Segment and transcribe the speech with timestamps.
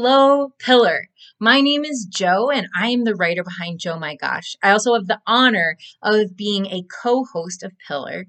[0.00, 1.08] Hello, Pillar.
[1.40, 4.54] My name is Jo, and I am the writer behind Jo My Gosh.
[4.62, 8.26] I also have the honor of being a co host of Pillar.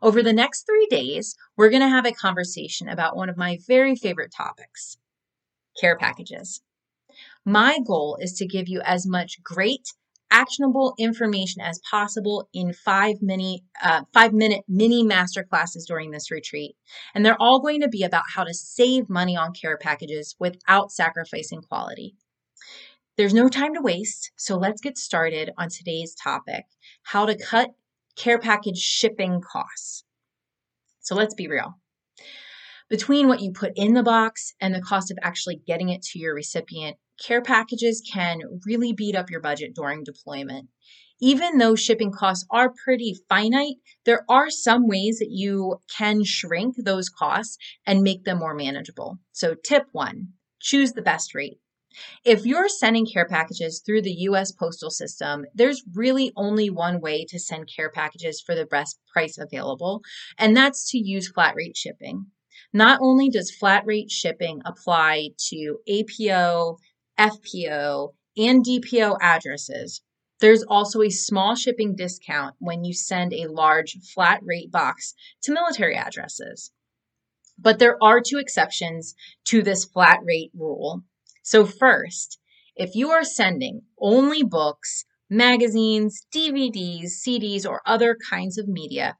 [0.00, 3.58] Over the next three days, we're going to have a conversation about one of my
[3.68, 4.96] very favorite topics
[5.78, 6.62] care packages.
[7.44, 9.92] My goal is to give you as much great
[10.30, 16.30] actionable information as possible in five mini uh, five minute mini master classes during this
[16.30, 16.76] retreat.
[17.14, 20.92] And they're all going to be about how to save money on care packages without
[20.92, 22.14] sacrificing quality.
[23.16, 26.64] There's no time to waste so let's get started on today's topic
[27.02, 27.70] how to cut
[28.16, 30.04] care package shipping costs.
[31.00, 31.74] So let's be real.
[32.88, 36.18] Between what you put in the box and the cost of actually getting it to
[36.18, 40.68] your recipient care packages can really beat up your budget during deployment.
[41.20, 46.74] Even though shipping costs are pretty finite, there are some ways that you can shrink
[46.78, 49.18] those costs and make them more manageable.
[49.32, 50.28] So, tip one
[50.60, 51.58] choose the best rate.
[52.24, 57.24] If you're sending care packages through the US postal system, there's really only one way
[57.28, 60.02] to send care packages for the best price available,
[60.38, 62.26] and that's to use flat rate shipping.
[62.72, 66.76] Not only does flat rate shipping apply to APO,
[67.20, 70.00] FPO, and DPO addresses.
[70.40, 75.52] There's also a small shipping discount when you send a large flat rate box to
[75.52, 76.72] military addresses.
[77.58, 79.14] But there are two exceptions
[79.44, 81.02] to this flat rate rule.
[81.42, 82.38] So, first,
[82.74, 89.18] if you are sending only books, magazines, DVDs, CDs, or other kinds of media,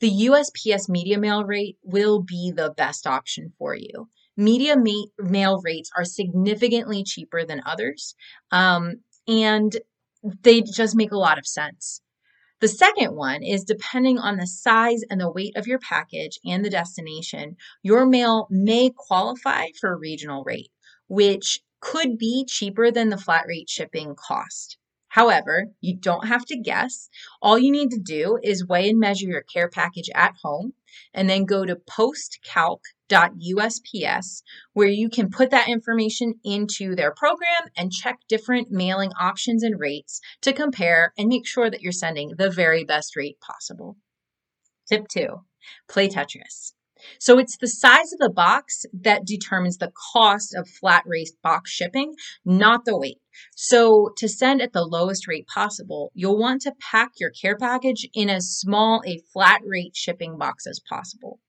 [0.00, 5.60] the USPS media mail rate will be the best option for you media ma- mail
[5.62, 8.14] rates are significantly cheaper than others.
[8.50, 9.76] Um, and
[10.42, 12.00] they just make a lot of sense.
[12.60, 16.62] The second one is depending on the size and the weight of your package and
[16.62, 20.70] the destination, your mail may qualify for a regional rate,
[21.08, 24.76] which could be cheaper than the flat rate shipping cost.
[25.08, 27.08] However, you don't have to guess.
[27.40, 30.74] All you need to do is weigh and measure your care package at home
[31.14, 32.80] and then go to postcalc
[33.10, 39.62] USPS, where you can put that information into their program and check different mailing options
[39.62, 43.96] and rates to compare and make sure that you're sending the very best rate possible.
[44.88, 45.42] Tip two,
[45.88, 46.72] play Tetris.
[47.18, 51.70] So it's the size of the box that determines the cost of flat rate box
[51.70, 53.20] shipping, not the weight.
[53.56, 58.06] So to send at the lowest rate possible, you'll want to pack your care package
[58.14, 61.40] in as small a flat rate shipping box as possible.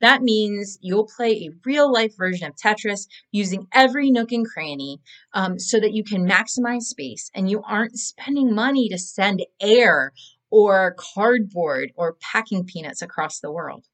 [0.00, 5.00] That means you'll play a real life version of Tetris using every nook and cranny
[5.32, 10.12] um, so that you can maximize space and you aren't spending money to send air
[10.50, 13.86] or cardboard or packing peanuts across the world.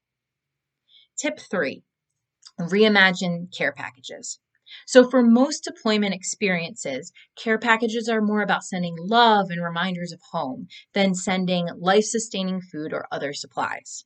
[1.17, 1.83] Tip three
[2.59, 4.39] reimagine care packages.
[4.85, 10.19] So, for most deployment experiences, care packages are more about sending love and reminders of
[10.31, 14.03] home than sending life sustaining food or other supplies.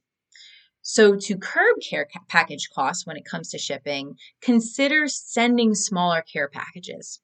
[0.83, 6.49] So, to curb care package costs when it comes to shipping, consider sending smaller care
[6.49, 7.19] packages.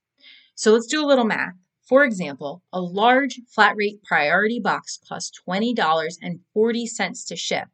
[0.56, 1.54] So, let's do a little math.
[1.88, 7.70] For example, a large flat rate priority box costs $20.40 to ship,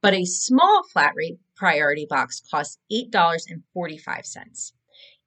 [0.00, 4.72] but a small flat rate priority box costs $8.45.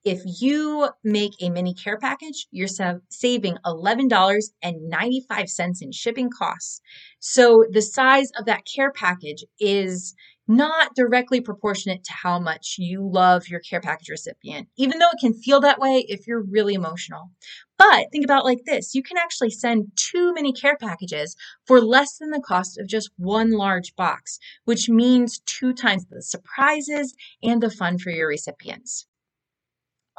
[0.04, 2.68] If you make a mini care package, you're
[3.10, 6.82] saving $11.95 in shipping costs.
[7.20, 10.16] So the size of that care package is
[10.48, 15.20] not directly proportionate to how much you love your care package recipient, even though it
[15.20, 17.30] can feel that way if you're really emotional.
[17.78, 21.36] But think about like this you can actually send two mini care packages
[21.68, 26.24] for less than the cost of just one large box, which means two times the
[26.24, 27.14] surprises
[27.44, 29.06] and the fun for your recipients.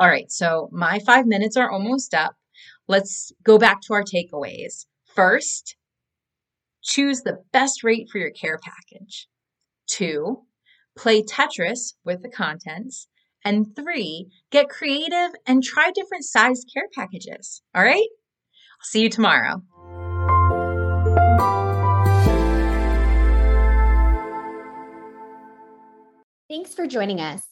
[0.03, 2.35] All right, so my five minutes are almost up.
[2.89, 4.87] let's go back to our takeaways.
[5.15, 5.77] First,
[6.83, 9.29] choose the best rate for your care package.
[9.87, 10.43] Two,
[10.99, 13.07] play Tetris with the contents.
[13.45, 17.63] And three, get creative and try different sized care packages.
[17.73, 17.99] All right?
[17.99, 19.63] I'll see you tomorrow.
[26.49, 27.52] Thanks for joining us.